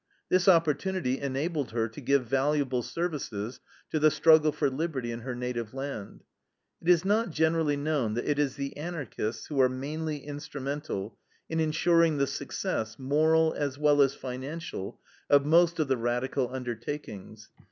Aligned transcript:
This 0.29 0.47
opportunity 0.47 1.19
enabled 1.19 1.69
her 1.73 1.87
to 1.89 2.01
give 2.01 2.25
valuable 2.25 2.81
services 2.81 3.59
to 3.91 3.99
the 3.99 4.09
struggle 4.09 4.51
for 4.51 4.67
liberty 4.67 5.11
in 5.11 5.19
her 5.19 5.35
native 5.35 5.75
land. 5.75 6.23
It 6.81 6.89
is 6.89 7.05
not 7.05 7.29
generally 7.29 7.77
known 7.77 8.15
that 8.15 8.27
it 8.27 8.39
is 8.39 8.55
the 8.55 8.75
Anarchists 8.77 9.45
who 9.45 9.61
are 9.61 9.69
mainly 9.69 10.25
instrumental 10.25 11.19
in 11.49 11.59
insuring 11.59 12.17
the 12.17 12.25
success, 12.25 12.97
moral 12.97 13.53
as 13.53 13.77
well 13.77 14.01
as 14.01 14.15
financial, 14.15 14.99
of 15.29 15.45
most 15.45 15.77
of 15.79 15.87
the 15.87 15.97
radical 15.97 16.49
undertakings. 16.51 17.51